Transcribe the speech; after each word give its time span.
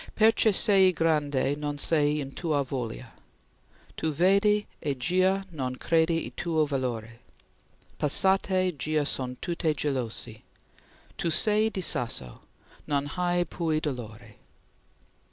Perche 0.15 0.51
sei 0.51 0.91
grande 0.91 1.55
nol 1.55 1.77
sei 1.77 2.21
in 2.21 2.31
tua 2.33 2.63
volia; 2.63 3.11
Tu 3.95 4.11
vedi 4.11 4.65
e 4.81 4.95
gia 4.95 5.45
non 5.51 5.75
credi 5.75 6.25
il 6.25 6.33
tuo 6.35 6.65
valore; 6.65 7.19
Passate 7.99 8.75
gia 8.79 9.05
son 9.05 9.35
tutte 9.39 9.71
gelosie; 9.75 10.41
Tu 11.19 11.29
sei 11.29 11.69
di 11.69 11.81
sasso; 11.83 12.41
non 12.87 13.05
hai 13.15 13.45
piu 13.45 13.79
dolore." 13.79 14.37